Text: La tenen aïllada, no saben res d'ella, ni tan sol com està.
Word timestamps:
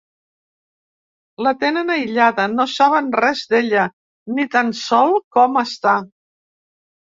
La 1.47 1.53
tenen 1.63 1.91
aïllada, 1.97 2.47
no 2.55 2.65
saben 2.77 3.13
res 3.25 3.45
d'ella, 3.53 3.85
ni 4.39 4.49
tan 4.57 4.75
sol 4.83 5.17
com 5.39 5.63
està. 5.67 5.97